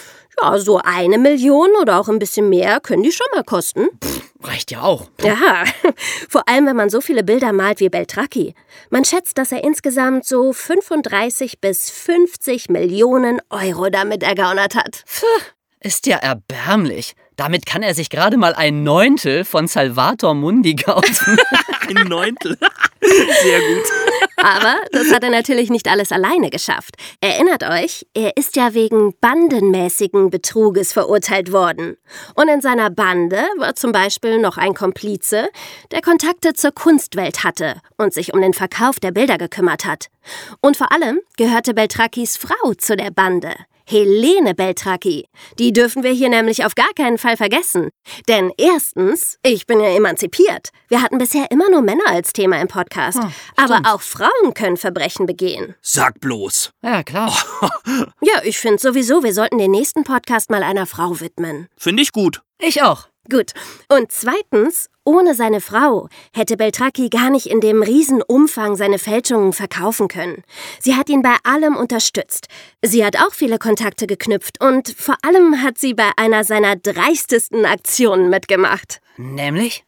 ja, 0.41 0.57
so 0.57 0.79
eine 0.83 1.19
Million 1.19 1.69
oder 1.79 1.99
auch 1.99 2.09
ein 2.09 2.17
bisschen 2.17 2.49
mehr 2.49 2.79
können 2.79 3.03
die 3.03 3.11
schon 3.11 3.27
mal 3.31 3.43
kosten. 3.43 3.87
Reicht 4.41 4.71
ja 4.71 4.81
auch. 4.81 5.07
Ja, 5.21 5.63
vor 6.29 6.47
allem 6.49 6.65
wenn 6.65 6.75
man 6.75 6.89
so 6.89 6.99
viele 6.99 7.23
Bilder 7.23 7.53
malt 7.53 7.79
wie 7.79 7.89
Beltracchi. 7.89 8.55
Man 8.89 9.05
schätzt, 9.05 9.37
dass 9.37 9.51
er 9.51 9.63
insgesamt 9.63 10.25
so 10.25 10.51
35 10.51 11.61
bis 11.61 11.91
50 11.91 12.69
Millionen 12.69 13.39
Euro 13.51 13.89
damit 13.89 14.23
ergaunert 14.23 14.73
hat. 14.73 15.03
ist 15.79 16.07
ja 16.07 16.17
erbärmlich. 16.17 17.13
Damit 17.35 17.65
kann 17.65 17.83
er 17.83 17.93
sich 17.93 18.09
gerade 18.09 18.37
mal 18.37 18.53
ein 18.53 18.83
Neuntel 18.83 19.43
von 19.45 19.67
Salvator 19.67 20.33
Mundi 20.33 20.75
kaufen. 20.75 21.37
Ein 21.87 22.07
Neuntel. 22.07 22.57
Sehr 23.01 23.59
gut. 23.59 23.85
Aber 24.37 24.75
das 24.91 25.11
hat 25.13 25.23
er 25.23 25.29
natürlich 25.29 25.69
nicht 25.69 25.87
alles 25.87 26.11
alleine 26.11 26.49
geschafft. 26.49 26.95
Erinnert 27.21 27.63
euch, 27.63 28.05
er 28.13 28.37
ist 28.37 28.55
ja 28.55 28.73
wegen 28.73 29.13
bandenmäßigen 29.21 30.29
Betruges 30.29 30.93
verurteilt 30.93 31.51
worden. 31.51 31.97
Und 32.35 32.47
in 32.49 32.61
seiner 32.61 32.89
Bande 32.89 33.43
war 33.57 33.75
zum 33.75 33.91
Beispiel 33.91 34.39
noch 34.39 34.57
ein 34.57 34.73
Komplize, 34.73 35.49
der 35.91 36.01
Kontakte 36.01 36.53
zur 36.53 36.71
Kunstwelt 36.71 37.43
hatte 37.43 37.81
und 37.97 38.13
sich 38.13 38.33
um 38.33 38.41
den 38.41 38.53
Verkauf 38.53 38.99
der 38.99 39.11
Bilder 39.11 39.37
gekümmert 39.37 39.85
hat. 39.85 40.07
Und 40.61 40.77
vor 40.77 40.91
allem 40.91 41.19
gehörte 41.37 41.73
Beltrakis 41.73 42.37
Frau 42.37 42.73
zu 42.73 42.95
der 42.95 43.11
Bande. 43.11 43.55
Helene 43.87 44.53
Beltraki. 44.55 45.25
Die 45.59 45.73
dürfen 45.73 46.03
wir 46.03 46.11
hier 46.11 46.29
nämlich 46.29 46.65
auf 46.65 46.75
gar 46.75 46.91
keinen 46.95 47.17
Fall 47.17 47.37
vergessen. 47.37 47.89
Denn 48.27 48.51
erstens, 48.57 49.37
ich 49.43 49.65
bin 49.67 49.79
ja 49.79 49.87
emanzipiert. 49.95 50.69
Wir 50.87 51.01
hatten 51.01 51.17
bisher 51.17 51.51
immer 51.51 51.69
nur 51.69 51.81
Männer 51.81 52.07
als 52.07 52.33
Thema 52.33 52.59
im 52.61 52.67
Podcast. 52.67 53.19
Hm, 53.21 53.31
Aber 53.55 53.81
auch 53.93 54.01
Frauen 54.01 54.53
können 54.53 54.77
Verbrechen 54.77 55.25
begehen. 55.25 55.75
Sag 55.81 56.19
bloß. 56.19 56.71
Ja, 56.83 57.03
klar. 57.03 57.33
Ja, 58.21 58.41
ich 58.43 58.57
finde 58.57 58.79
sowieso, 58.79 59.23
wir 59.23 59.33
sollten 59.33 59.57
den 59.59 59.71
nächsten 59.71 60.03
Podcast 60.03 60.49
mal 60.49 60.63
einer 60.63 60.85
Frau 60.85 61.19
widmen. 61.19 61.67
Finde 61.77 62.01
ich 62.01 62.11
gut. 62.11 62.41
Ich 62.59 62.81
auch. 62.81 63.07
Gut. 63.29 63.53
Und 63.89 64.11
zweitens, 64.11 64.89
ohne 65.03 65.33
seine 65.33 65.61
Frau 65.61 66.09
hätte 66.33 66.57
Beltraki 66.57 67.09
gar 67.09 67.29
nicht 67.29 67.47
in 67.47 67.59
dem 67.59 67.81
Riesenumfang 67.81 68.75
seine 68.75 68.99
Fälschungen 68.99 69.53
verkaufen 69.53 70.07
können. 70.07 70.43
Sie 70.79 70.95
hat 70.95 71.09
ihn 71.09 71.21
bei 71.21 71.35
allem 71.43 71.75
unterstützt. 71.75 72.47
Sie 72.83 73.05
hat 73.05 73.17
auch 73.17 73.33
viele 73.33 73.57
Kontakte 73.57 74.07
geknüpft 74.07 74.61
und 74.63 74.95
vor 74.97 75.15
allem 75.23 75.61
hat 75.63 75.77
sie 75.77 75.93
bei 75.93 76.11
einer 76.17 76.43
seiner 76.43 76.75
dreistesten 76.75 77.65
Aktionen 77.65 78.29
mitgemacht. 78.29 79.01
Nämlich? 79.17 79.83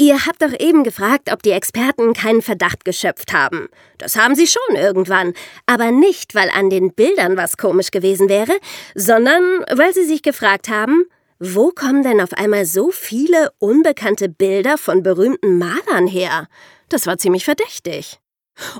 Ihr 0.00 0.26
habt 0.26 0.42
doch 0.42 0.52
eben 0.60 0.84
gefragt, 0.84 1.32
ob 1.32 1.42
die 1.42 1.50
Experten 1.50 2.12
keinen 2.12 2.40
Verdacht 2.40 2.84
geschöpft 2.84 3.32
haben. 3.32 3.68
Das 3.98 4.14
haben 4.14 4.36
sie 4.36 4.46
schon 4.46 4.76
irgendwann, 4.76 5.34
aber 5.66 5.90
nicht, 5.90 6.36
weil 6.36 6.50
an 6.50 6.70
den 6.70 6.92
Bildern 6.94 7.36
was 7.36 7.56
komisch 7.56 7.90
gewesen 7.90 8.28
wäre, 8.28 8.56
sondern 8.94 9.42
weil 9.74 9.92
sie 9.92 10.04
sich 10.04 10.22
gefragt 10.22 10.68
haben, 10.68 11.06
wo 11.40 11.70
kommen 11.70 12.02
denn 12.02 12.20
auf 12.20 12.32
einmal 12.32 12.66
so 12.66 12.90
viele 12.90 13.50
unbekannte 13.58 14.28
Bilder 14.28 14.76
von 14.76 15.02
berühmten 15.02 15.58
Malern 15.58 16.08
her? 16.08 16.48
Das 16.88 17.06
war 17.06 17.18
ziemlich 17.18 17.44
verdächtig. 17.44 18.18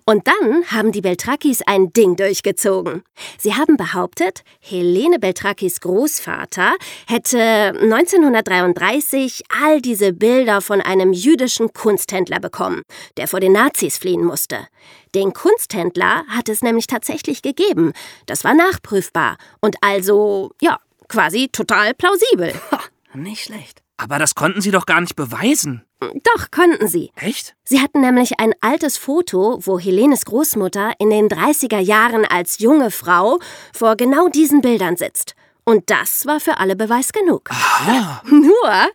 Und 0.05 0.27
dann 0.27 0.65
haben 0.67 0.91
die 0.91 1.01
Beltrakis 1.01 1.63
ein 1.65 1.93
Ding 1.93 2.17
durchgezogen. 2.17 3.03
Sie 3.39 3.55
haben 3.55 3.77
behauptet, 3.77 4.43
Helene 4.59 5.19
Beltrakis 5.19 5.81
Großvater 5.81 6.73
hätte 7.07 7.39
1933 7.39 9.45
all 9.63 9.81
diese 9.81 10.13
Bilder 10.13 10.61
von 10.61 10.81
einem 10.81 11.13
jüdischen 11.13 11.73
Kunsthändler 11.73 12.41
bekommen, 12.41 12.83
der 13.17 13.29
vor 13.29 13.41
den 13.41 13.53
Nazis 13.53 13.99
fliehen 13.99 14.25
musste. 14.25 14.67
Den 15.15 15.33
Kunsthändler 15.33 16.25
hat 16.29 16.49
es 16.49 16.63
nämlich 16.63 16.87
tatsächlich 16.87 17.43
gegeben. 17.43 17.93
Das 18.27 18.45
war 18.45 18.55
nachprüfbar 18.55 19.37
und 19.61 19.77
also, 19.81 20.51
ja, 20.61 20.79
quasi 21.09 21.49
total 21.49 21.95
plausibel. 21.95 22.53
Ha, 23.11 23.17
nicht 23.19 23.45
schlecht. 23.45 23.83
Aber 23.97 24.19
das 24.19 24.35
konnten 24.35 24.61
sie 24.61 24.71
doch 24.71 24.85
gar 24.85 25.01
nicht 25.01 25.17
beweisen. 25.17 25.83
Doch, 26.01 26.51
konnten 26.51 26.87
sie. 26.89 27.11
Echt? 27.17 27.57
Sie 27.65 27.81
hatten 27.81 28.01
nämlich 28.03 28.39
ein 28.39 28.53
altes 28.61 28.99
Foto, 28.99 29.59
wo 29.63 29.79
Helenes 29.79 30.27
Großmutter 30.27 30.93
in 30.99 31.11
den 31.11 31.29
30er 31.29 31.79
Jahren 31.81 32.25
als 32.27 32.59
junge 32.59 32.91
Frau 32.91 33.39
vor 33.73 33.97
genau 33.97 34.29
diesen 34.29 34.61
Bildern 34.61 34.97
sitzt. 34.97 35.35
Und 35.65 35.91
das 35.91 36.27
war 36.27 36.39
für 36.39 36.59
alle 36.59 36.77
Beweis 36.77 37.13
genug. 37.13 37.49
Ah, 37.51 38.21
Nur, 38.31 38.89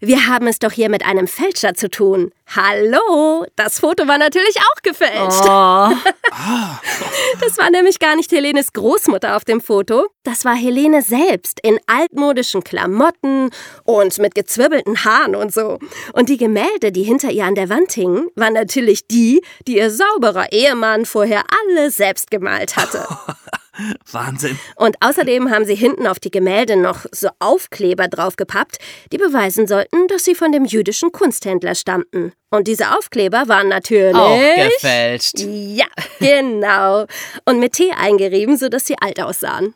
wir 0.00 0.26
haben 0.26 0.46
es 0.46 0.58
doch 0.58 0.72
hier 0.72 0.88
mit 0.88 1.04
einem 1.04 1.26
Fälscher 1.26 1.74
zu 1.74 1.90
tun. 1.90 2.32
Hallo, 2.54 3.44
das 3.56 3.80
Foto 3.80 4.08
war 4.08 4.18
natürlich 4.18 4.56
auch 4.58 4.82
gefälscht. 4.82 5.44
Oh, 5.44 5.90
Das 7.40 7.58
war 7.58 7.70
nämlich 7.70 7.98
gar 7.98 8.16
nicht 8.16 8.32
Helenes 8.32 8.72
Großmutter 8.72 9.36
auf 9.36 9.44
dem 9.44 9.60
Foto. 9.60 10.06
Das 10.22 10.44
war 10.44 10.54
Helene 10.54 11.02
selbst 11.02 11.60
in 11.62 11.78
altmodischen 11.86 12.64
Klamotten 12.64 13.50
und 13.84 14.18
mit 14.18 14.34
gezwirbelten 14.34 15.04
Haaren 15.04 15.34
und 15.34 15.52
so. 15.52 15.78
Und 16.12 16.28
die 16.28 16.36
Gemälde, 16.36 16.92
die 16.92 17.02
hinter 17.02 17.30
ihr 17.30 17.44
an 17.44 17.54
der 17.54 17.68
Wand 17.68 17.92
hingen, 17.92 18.28
waren 18.34 18.54
natürlich 18.54 19.06
die, 19.06 19.42
die 19.66 19.76
ihr 19.76 19.90
sauberer 19.90 20.52
Ehemann 20.52 21.04
vorher 21.06 21.44
alle 21.60 21.90
selbst 21.90 22.30
gemalt 22.30 22.76
hatte. 22.76 23.06
Wahnsinn. 24.12 24.58
Und 24.76 24.96
außerdem 25.00 25.50
haben 25.50 25.64
sie 25.64 25.74
hinten 25.74 26.06
auf 26.06 26.18
die 26.18 26.30
Gemälde 26.30 26.76
noch 26.76 27.06
so 27.12 27.28
Aufkleber 27.38 28.08
draufgepappt, 28.08 28.78
die 29.12 29.18
beweisen 29.18 29.66
sollten, 29.66 30.08
dass 30.08 30.24
sie 30.24 30.34
von 30.34 30.52
dem 30.52 30.64
jüdischen 30.64 31.12
Kunsthändler 31.12 31.74
stammten. 31.74 32.32
Und 32.50 32.66
diese 32.66 32.96
Aufkleber 32.96 33.48
waren 33.48 33.68
natürlich. 33.68 34.14
auch 34.14 34.38
gefälscht. 34.70 35.40
Ja, 35.40 35.86
genau. 36.18 37.06
Und 37.44 37.60
mit 37.60 37.72
Tee 37.72 37.92
eingerieben, 37.92 38.56
sodass 38.56 38.86
sie 38.86 38.96
alt 38.98 39.20
aussahen. 39.20 39.74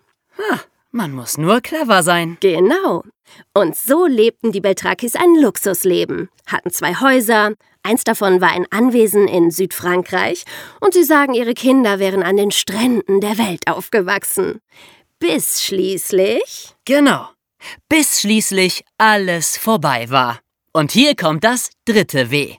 Man 0.91 1.13
muss 1.13 1.39
nur 1.39 1.61
clever 1.61 2.03
sein. 2.03 2.37
Genau. 2.41 3.03
Und 3.55 3.77
so 3.77 4.07
lebten 4.07 4.53
die 4.53 4.61
Beltrakis 4.61 5.15
ein 5.15 5.35
Luxusleben, 5.41 6.29
hatten 6.47 6.71
zwei 6.71 6.95
Häuser, 6.95 7.53
eins 7.83 8.05
davon 8.05 8.41
war 8.41 8.51
ein 8.51 8.67
Anwesen 8.71 9.29
in 9.29 9.51
Südfrankreich, 9.51 10.45
und 10.81 10.95
sie 10.95 11.05
sagen, 11.05 11.35
ihre 11.35 11.55
Kinder 11.55 11.99
wären 11.99 12.23
an 12.23 12.37
den 12.37 12.51
Stränden 12.51 13.21
der 13.21 13.39
Welt 13.39 13.69
aufgewachsen. 13.69 14.61
Bis 15.19 15.63
schließlich. 15.63 16.75
Genau. 16.85 17.29
Bis 17.89 18.21
schließlich 18.21 18.85
alles 18.99 19.57
vorbei 19.57 20.11
war. 20.11 20.41
Und 20.73 20.91
hier 20.91 21.15
kommt 21.15 21.45
das 21.45 21.71
dritte 21.85 22.31
W. 22.31 22.57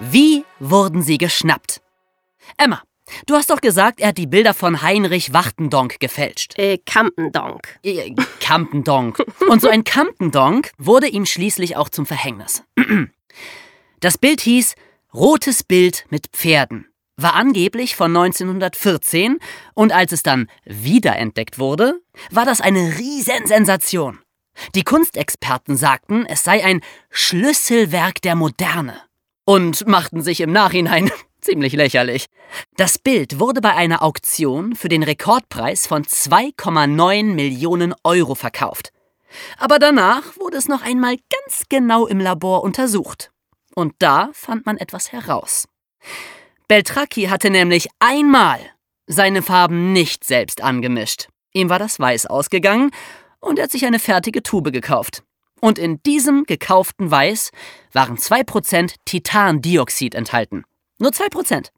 Wie 0.00 0.44
wurden 0.60 1.02
sie 1.02 1.18
geschnappt? 1.18 1.80
Emma, 2.56 2.82
du 3.26 3.34
hast 3.34 3.50
doch 3.50 3.60
gesagt, 3.60 4.00
er 4.00 4.08
hat 4.08 4.18
die 4.18 4.26
Bilder 4.26 4.54
von 4.54 4.82
Heinrich 4.82 5.32
Wachtendonk 5.32 6.00
gefälscht. 6.00 6.58
Äh, 6.58 6.78
Campendonk. 6.78 7.78
Äh, 7.82 8.14
Campendonk. 8.40 9.24
Und 9.48 9.60
so 9.60 9.68
ein 9.68 9.84
Campendonk 9.84 10.70
wurde 10.78 11.08
ihm 11.08 11.26
schließlich 11.26 11.76
auch 11.76 11.88
zum 11.88 12.06
Verhängnis. 12.06 12.62
Das 14.00 14.18
Bild 14.18 14.40
hieß 14.40 14.74
Rotes 15.12 15.64
Bild 15.64 16.04
mit 16.10 16.28
Pferden, 16.28 16.86
war 17.16 17.34
angeblich 17.34 17.96
von 17.96 18.16
1914 18.16 19.38
und 19.74 19.92
als 19.92 20.12
es 20.12 20.22
dann 20.22 20.48
wiederentdeckt 20.64 21.58
wurde, 21.58 22.00
war 22.30 22.44
das 22.44 22.60
eine 22.60 22.98
Riesensensation. 22.98 24.20
Die 24.74 24.84
Kunstexperten 24.84 25.76
sagten, 25.76 26.26
es 26.26 26.44
sei 26.44 26.64
ein 26.64 26.82
Schlüsselwerk 27.10 28.20
der 28.22 28.34
Moderne 28.34 29.00
und 29.44 29.86
machten 29.86 30.22
sich 30.22 30.40
im 30.40 30.52
Nachhinein 30.52 31.10
ziemlich 31.48 31.72
lächerlich. 31.72 32.26
Das 32.76 32.98
Bild 32.98 33.38
wurde 33.38 33.62
bei 33.62 33.74
einer 33.74 34.02
Auktion 34.02 34.74
für 34.74 34.90
den 34.90 35.02
Rekordpreis 35.02 35.86
von 35.86 36.04
2,9 36.04 37.24
Millionen 37.24 37.94
Euro 38.04 38.34
verkauft. 38.34 38.92
Aber 39.56 39.78
danach 39.78 40.36
wurde 40.36 40.58
es 40.58 40.68
noch 40.68 40.82
einmal 40.82 41.16
ganz 41.16 41.62
genau 41.70 42.06
im 42.06 42.20
Labor 42.20 42.62
untersucht. 42.62 43.30
Und 43.74 43.94
da 43.98 44.28
fand 44.34 44.66
man 44.66 44.76
etwas 44.76 45.12
heraus. 45.12 45.68
Beltracchi 46.66 47.24
hatte 47.24 47.48
nämlich 47.48 47.88
einmal 47.98 48.60
seine 49.06 49.40
Farben 49.40 49.94
nicht 49.94 50.24
selbst 50.24 50.62
angemischt. 50.62 51.28
Ihm 51.54 51.70
war 51.70 51.78
das 51.78 51.98
Weiß 51.98 52.26
ausgegangen 52.26 52.90
und 53.40 53.58
er 53.58 53.64
hat 53.64 53.70
sich 53.70 53.86
eine 53.86 53.98
fertige 53.98 54.42
Tube 54.42 54.70
gekauft. 54.70 55.22
Und 55.60 55.78
in 55.78 56.02
diesem 56.02 56.44
gekauften 56.44 57.10
Weiß 57.10 57.52
waren 57.92 58.18
2% 58.18 58.96
Titandioxid 59.06 60.14
enthalten. 60.14 60.64
Nur 60.98 61.10
2%. 61.10 61.70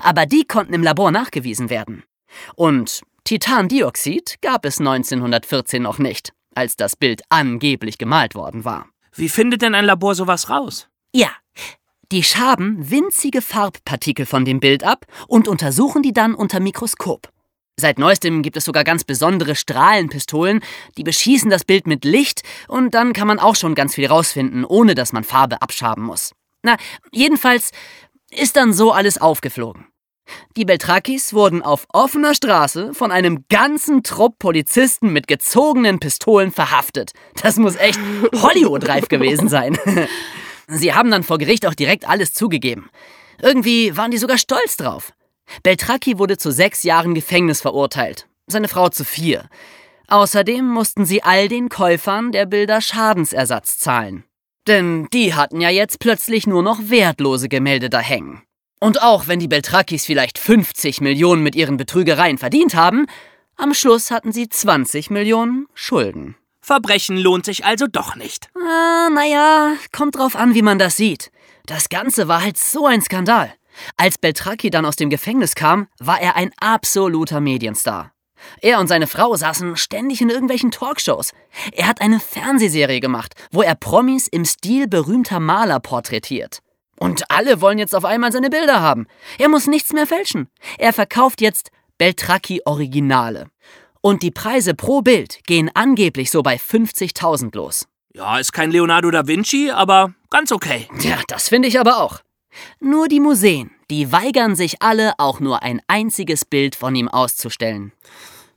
Aber 0.00 0.26
die 0.26 0.44
konnten 0.44 0.74
im 0.74 0.82
Labor 0.82 1.10
nachgewiesen 1.10 1.70
werden. 1.70 2.04
Und 2.56 3.02
Titandioxid 3.24 4.36
gab 4.40 4.64
es 4.64 4.78
1914 4.78 5.82
noch 5.82 5.98
nicht, 5.98 6.32
als 6.54 6.76
das 6.76 6.96
Bild 6.96 7.22
angeblich 7.28 7.98
gemalt 7.98 8.34
worden 8.34 8.64
war. 8.64 8.88
Wie 9.12 9.28
findet 9.28 9.62
denn 9.62 9.74
ein 9.74 9.84
Labor 9.84 10.14
sowas 10.14 10.50
raus? 10.50 10.88
Ja, 11.12 11.30
die 12.10 12.22
schaben 12.22 12.90
winzige 12.90 13.42
Farbpartikel 13.42 14.24
von 14.24 14.44
dem 14.44 14.60
Bild 14.60 14.82
ab 14.82 15.04
und 15.26 15.46
untersuchen 15.46 16.02
die 16.02 16.12
dann 16.14 16.34
unter 16.34 16.60
Mikroskop. 16.60 17.28
Seit 17.76 17.98
neuestem 17.98 18.42
gibt 18.42 18.56
es 18.56 18.64
sogar 18.64 18.82
ganz 18.82 19.04
besondere 19.04 19.54
Strahlenpistolen, 19.54 20.60
die 20.96 21.04
beschießen 21.04 21.50
das 21.50 21.64
Bild 21.64 21.86
mit 21.86 22.04
Licht 22.04 22.42
und 22.66 22.94
dann 22.94 23.12
kann 23.12 23.28
man 23.28 23.38
auch 23.38 23.56
schon 23.56 23.74
ganz 23.74 23.94
viel 23.94 24.06
rausfinden, 24.06 24.64
ohne 24.64 24.94
dass 24.94 25.12
man 25.12 25.22
Farbe 25.22 25.62
abschaben 25.62 26.02
muss. 26.02 26.32
Na, 26.62 26.76
jedenfalls 27.12 27.70
ist 28.30 28.56
dann 28.56 28.72
so 28.72 28.92
alles 28.92 29.20
aufgeflogen. 29.20 29.86
Die 30.56 30.64
Beltrakis 30.64 31.32
wurden 31.32 31.62
auf 31.62 31.86
offener 31.92 32.34
Straße 32.34 32.92
von 32.92 33.10
einem 33.10 33.44
ganzen 33.48 34.02
Trupp 34.02 34.38
Polizisten 34.38 35.12
mit 35.12 35.26
gezogenen 35.26 36.00
Pistolen 36.00 36.52
verhaftet. 36.52 37.12
Das 37.42 37.56
muss 37.56 37.76
echt 37.76 37.98
Hollywood-reif 38.34 39.08
gewesen 39.08 39.48
sein. 39.48 39.78
Sie 40.68 40.92
haben 40.92 41.10
dann 41.10 41.22
vor 41.22 41.38
Gericht 41.38 41.66
auch 41.66 41.74
direkt 41.74 42.06
alles 42.08 42.34
zugegeben. 42.34 42.90
Irgendwie 43.40 43.96
waren 43.96 44.10
die 44.10 44.18
sogar 44.18 44.38
stolz 44.38 44.76
drauf. 44.76 45.12
Beltracchi 45.62 46.18
wurde 46.18 46.36
zu 46.36 46.50
sechs 46.50 46.82
Jahren 46.82 47.14
Gefängnis 47.14 47.62
verurteilt, 47.62 48.28
seine 48.46 48.68
Frau 48.68 48.90
zu 48.90 49.04
vier. 49.04 49.48
Außerdem 50.08 50.66
mussten 50.66 51.06
sie 51.06 51.22
all 51.22 51.48
den 51.48 51.68
Käufern 51.68 52.32
der 52.32 52.46
Bilder 52.46 52.80
Schadensersatz 52.80 53.78
zahlen. 53.78 54.24
Denn 54.68 55.08
die 55.12 55.34
hatten 55.34 55.60
ja 55.60 55.70
jetzt 55.70 55.98
plötzlich 55.98 56.46
nur 56.46 56.62
noch 56.62 56.78
wertlose 56.84 57.48
Gemälde 57.48 57.88
da 57.88 58.00
hängen. 58.00 58.42
Und 58.80 59.02
auch 59.02 59.26
wenn 59.26 59.40
die 59.40 59.48
Beltrakis 59.48 60.04
vielleicht 60.04 60.38
50 60.38 61.00
Millionen 61.00 61.42
mit 61.42 61.56
ihren 61.56 61.78
Betrügereien 61.78 62.38
verdient 62.38 62.74
haben, 62.74 63.06
am 63.56 63.74
Schluss 63.74 64.10
hatten 64.10 64.30
sie 64.30 64.48
20 64.48 65.10
Millionen 65.10 65.66
Schulden. 65.74 66.36
Verbrechen 66.60 67.16
lohnt 67.16 67.46
sich 67.46 67.64
also 67.64 67.86
doch 67.90 68.14
nicht. 68.14 68.50
Ah, 68.54 69.08
naja, 69.10 69.72
kommt 69.90 70.16
drauf 70.16 70.36
an, 70.36 70.54
wie 70.54 70.62
man 70.62 70.78
das 70.78 70.96
sieht. 70.96 71.32
Das 71.64 71.88
Ganze 71.88 72.28
war 72.28 72.42
halt 72.42 72.58
so 72.58 72.86
ein 72.86 73.00
Skandal. 73.00 73.52
Als 73.96 74.18
Beltracchi 74.18 74.70
dann 74.70 74.84
aus 74.84 74.96
dem 74.96 75.08
Gefängnis 75.08 75.54
kam, 75.54 75.88
war 75.98 76.20
er 76.20 76.36
ein 76.36 76.50
absoluter 76.60 77.40
Medienstar. 77.40 78.12
Er 78.60 78.80
und 78.80 78.88
seine 78.88 79.06
Frau 79.06 79.34
saßen 79.36 79.76
ständig 79.76 80.20
in 80.20 80.30
irgendwelchen 80.30 80.70
Talkshows. 80.70 81.32
Er 81.72 81.86
hat 81.86 82.00
eine 82.00 82.20
Fernsehserie 82.20 83.00
gemacht, 83.00 83.34
wo 83.50 83.62
er 83.62 83.74
Promis 83.74 84.26
im 84.28 84.44
Stil 84.44 84.88
berühmter 84.88 85.40
Maler 85.40 85.80
porträtiert. 85.80 86.60
Und 86.98 87.30
alle 87.30 87.60
wollen 87.60 87.78
jetzt 87.78 87.94
auf 87.94 88.04
einmal 88.04 88.32
seine 88.32 88.50
Bilder 88.50 88.80
haben. 88.80 89.06
Er 89.38 89.48
muss 89.48 89.66
nichts 89.66 89.92
mehr 89.92 90.06
fälschen. 90.06 90.48
Er 90.78 90.92
verkauft 90.92 91.40
jetzt 91.40 91.70
Beltracchi 91.96 92.62
Originale. 92.64 93.46
Und 94.00 94.22
die 94.22 94.30
Preise 94.30 94.74
pro 94.74 95.02
Bild 95.02 95.40
gehen 95.46 95.70
angeblich 95.74 96.30
so 96.30 96.42
bei 96.42 96.56
50.000 96.56 97.54
los. 97.56 97.86
Ja, 98.14 98.38
ist 98.38 98.52
kein 98.52 98.70
Leonardo 98.70 99.10
da 99.10 99.26
Vinci, 99.26 99.70
aber 99.70 100.14
ganz 100.30 100.50
okay. 100.50 100.88
Ja, 101.00 101.20
das 101.28 101.48
finde 101.48 101.68
ich 101.68 101.78
aber 101.78 101.98
auch. 101.98 102.20
Nur 102.80 103.08
die 103.08 103.20
Museen, 103.20 103.70
die 103.90 104.12
weigern 104.12 104.54
sich 104.54 104.82
alle, 104.82 105.14
auch 105.18 105.40
nur 105.40 105.62
ein 105.62 105.80
einziges 105.86 106.44
Bild 106.44 106.76
von 106.76 106.94
ihm 106.94 107.08
auszustellen. 107.08 107.92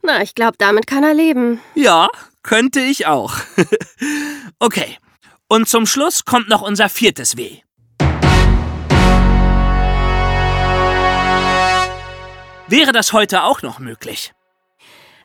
Na, 0.02 0.22
ich 0.22 0.34
glaube, 0.34 0.56
damit 0.58 0.86
kann 0.86 1.04
er 1.04 1.14
leben. 1.14 1.60
Ja, 1.74 2.08
könnte 2.42 2.80
ich 2.80 3.06
auch. 3.06 3.34
okay. 4.58 4.98
Und 5.48 5.68
zum 5.68 5.86
Schluss 5.86 6.24
kommt 6.24 6.48
noch 6.48 6.62
unser 6.62 6.88
viertes 6.88 7.36
W. 7.36 7.58
Wäre 12.68 12.92
das 12.92 13.12
heute 13.12 13.42
auch 13.42 13.62
noch 13.62 13.78
möglich? 13.78 14.32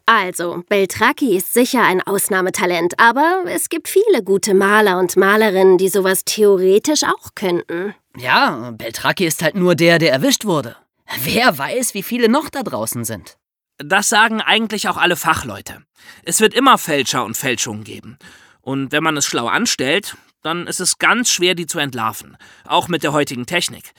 Also, 0.05 0.63
Beltracchi 0.69 1.35
ist 1.35 1.53
sicher 1.53 1.81
ein 1.81 2.01
Ausnahmetalent, 2.01 2.97
aber 2.97 3.43
es 3.47 3.67
gibt 3.67 3.89
viele 3.89 4.23
gute 4.23 4.53
Maler 4.53 4.99
und 4.99 5.17
Malerinnen, 5.17 5.77
die 5.77 5.89
sowas 5.89 6.23
theoretisch 6.23 7.03
auch 7.03 7.35
könnten. 7.35 7.93
Ja, 8.17 8.71
Beltracchi 8.71 9.25
ist 9.25 9.43
halt 9.43 9.55
nur 9.55 9.75
der, 9.75 10.00
der 10.00 10.12
erwischt 10.12 10.45
wurde. 10.45 10.75
Wer 11.21 11.57
weiß, 11.57 11.93
wie 11.93 12.03
viele 12.03 12.29
noch 12.29 12.50
da 12.50 12.63
draußen 12.63 13.05
sind. 13.05 13.38
Das 13.77 14.09
sagen 14.09 14.41
eigentlich 14.41 14.89
auch 14.89 14.97
alle 14.97 15.15
Fachleute. 15.15 15.83
Es 16.24 16.41
wird 16.41 16.53
immer 16.53 16.77
Fälscher 16.77 17.24
und 17.24 17.38
Fälschungen 17.38 17.83
geben. 17.83 18.17
Und 18.62 18.91
wenn 18.91 19.03
man 19.03 19.15
es 19.17 19.25
schlau 19.25 19.47
anstellt, 19.47 20.17
dann 20.41 20.65
ist 20.65 20.79
es 20.79 20.97
ganz 20.97 21.29
schwer, 21.29 21.55
die 21.55 21.67
zu 21.67 21.77
entlarven. 21.77 22.38
Auch 22.65 22.88
mit 22.88 23.03
der 23.03 23.13
heutigen 23.13 23.45
Technik. 23.45 23.91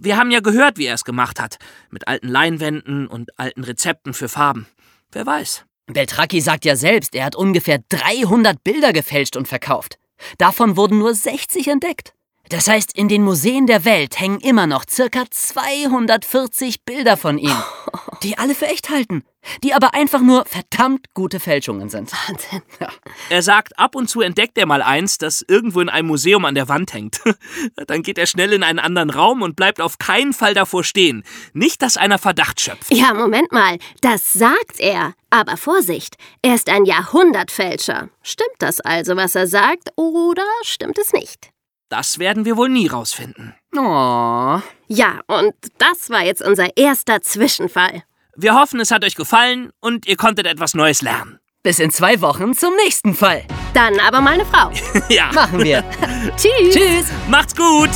Wir 0.00 0.16
haben 0.16 0.30
ja 0.30 0.40
gehört, 0.40 0.76
wie 0.78 0.86
er 0.86 0.94
es 0.94 1.04
gemacht 1.04 1.40
hat. 1.40 1.58
Mit 1.90 2.08
alten 2.08 2.28
Leinwänden 2.28 3.06
und 3.06 3.38
alten 3.38 3.62
Rezepten 3.64 4.14
für 4.14 4.28
Farben. 4.28 4.66
Wer 5.12 5.26
weiß. 5.26 5.64
Beltracchi 5.86 6.40
sagt 6.40 6.64
ja 6.64 6.76
selbst, 6.76 7.14
er 7.14 7.24
hat 7.24 7.36
ungefähr 7.36 7.80
300 7.88 8.62
Bilder 8.62 8.92
gefälscht 8.92 9.36
und 9.36 9.48
verkauft. 9.48 9.98
Davon 10.38 10.76
wurden 10.76 10.98
nur 10.98 11.14
60 11.14 11.68
entdeckt. 11.68 12.14
Das 12.50 12.66
heißt, 12.66 12.98
in 12.98 13.06
den 13.06 13.22
Museen 13.22 13.68
der 13.68 13.84
Welt 13.84 14.18
hängen 14.18 14.40
immer 14.40 14.66
noch 14.66 14.84
circa 14.90 15.22
240 15.30 16.84
Bilder 16.84 17.16
von 17.16 17.38
ihm, 17.38 17.54
die 18.24 18.38
alle 18.38 18.56
für 18.56 18.66
echt 18.66 18.90
halten, 18.90 19.22
die 19.62 19.72
aber 19.72 19.94
einfach 19.94 20.20
nur 20.20 20.44
verdammt 20.46 21.14
gute 21.14 21.38
Fälschungen 21.38 21.88
sind. 21.88 22.10
Wahnsinn. 22.12 22.62
Ja. 22.80 22.88
Er 23.28 23.42
sagt, 23.42 23.78
ab 23.78 23.94
und 23.94 24.10
zu 24.10 24.20
entdeckt 24.20 24.58
er 24.58 24.66
mal 24.66 24.82
eins, 24.82 25.16
das 25.16 25.44
irgendwo 25.46 25.80
in 25.80 25.88
einem 25.88 26.08
Museum 26.08 26.44
an 26.44 26.56
der 26.56 26.68
Wand 26.68 26.92
hängt. 26.92 27.20
Dann 27.86 28.02
geht 28.02 28.18
er 28.18 28.26
schnell 28.26 28.52
in 28.52 28.64
einen 28.64 28.80
anderen 28.80 29.10
Raum 29.10 29.42
und 29.42 29.54
bleibt 29.54 29.80
auf 29.80 29.98
keinen 29.98 30.32
Fall 30.32 30.52
davor 30.52 30.82
stehen. 30.82 31.22
Nicht, 31.52 31.82
dass 31.82 31.96
einer 31.96 32.18
Verdacht 32.18 32.60
schöpft. 32.60 32.92
Ja, 32.92 33.14
Moment 33.14 33.52
mal, 33.52 33.78
das 34.00 34.32
sagt 34.32 34.80
er. 34.80 35.14
Aber 35.30 35.56
Vorsicht, 35.56 36.16
er 36.42 36.56
ist 36.56 36.68
ein 36.68 36.84
Jahrhundertfälscher. 36.84 38.08
Stimmt 38.22 38.56
das 38.58 38.80
also, 38.80 39.14
was 39.14 39.36
er 39.36 39.46
sagt, 39.46 39.90
oder 39.94 40.42
stimmt 40.64 40.98
es 40.98 41.12
nicht? 41.12 41.52
Das 41.90 42.20
werden 42.20 42.44
wir 42.44 42.56
wohl 42.56 42.68
nie 42.68 42.86
rausfinden. 42.86 43.52
Oh. 43.76 44.60
Ja, 44.86 45.20
und 45.26 45.54
das 45.78 46.08
war 46.08 46.24
jetzt 46.24 46.40
unser 46.40 46.76
erster 46.76 47.20
Zwischenfall. 47.20 48.04
Wir 48.36 48.54
hoffen, 48.54 48.78
es 48.78 48.92
hat 48.92 49.04
euch 49.04 49.16
gefallen 49.16 49.72
und 49.80 50.06
ihr 50.06 50.16
konntet 50.16 50.46
etwas 50.46 50.74
Neues 50.74 51.02
lernen. 51.02 51.40
Bis 51.64 51.80
in 51.80 51.90
zwei 51.90 52.20
Wochen 52.20 52.54
zum 52.54 52.76
nächsten 52.84 53.12
Fall. 53.12 53.42
Dann 53.74 53.98
aber 53.98 54.20
mal 54.20 54.34
eine 54.34 54.46
Frau. 54.46 54.70
ja. 55.08 55.32
Machen 55.32 55.64
wir. 55.64 55.82
Tschüss. 56.36 56.74
Tschüss. 56.76 57.06
Macht's 57.28 57.56
gut! 57.56 57.90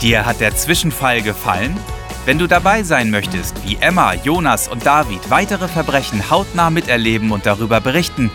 Dir 0.00 0.24
hat 0.24 0.40
der 0.40 0.54
Zwischenfall 0.54 1.22
gefallen? 1.22 1.76
Wenn 2.24 2.38
du 2.38 2.46
dabei 2.46 2.84
sein 2.84 3.10
möchtest, 3.10 3.56
wie 3.66 3.78
Emma, 3.80 4.14
Jonas 4.14 4.68
und 4.68 4.86
David 4.86 5.28
weitere 5.28 5.66
Verbrechen 5.66 6.30
hautnah 6.30 6.70
miterleben 6.70 7.32
und 7.32 7.46
darüber 7.46 7.80
berichten, 7.80 8.30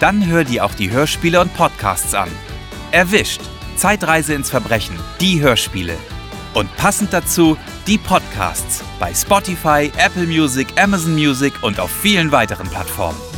dann 0.00 0.26
hör 0.26 0.44
dir 0.44 0.64
auch 0.64 0.74
die 0.74 0.90
Hörspiele 0.90 1.40
und 1.40 1.54
Podcasts 1.54 2.14
an. 2.14 2.28
Erwischt! 2.90 3.42
Zeitreise 3.76 4.34
ins 4.34 4.50
Verbrechen, 4.50 4.98
die 5.20 5.40
Hörspiele. 5.40 5.96
Und 6.52 6.74
passend 6.76 7.12
dazu 7.12 7.56
die 7.86 7.96
Podcasts 7.96 8.82
bei 8.98 9.14
Spotify, 9.14 9.90
Apple 9.96 10.26
Music, 10.26 10.68
Amazon 10.78 11.14
Music 11.14 11.54
und 11.62 11.80
auf 11.80 11.90
vielen 11.90 12.30
weiteren 12.30 12.68
Plattformen. 12.68 13.29